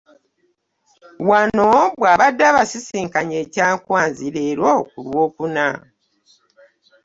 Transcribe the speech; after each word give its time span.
Wano 1.29 1.69
bw'abadde 1.99 2.43
abasisinkanye 2.51 3.35
e 3.43 3.47
Kyankwanzi 3.53 4.25
leero 4.35 4.71
ku 4.89 4.97
Lwokuna 5.05 5.67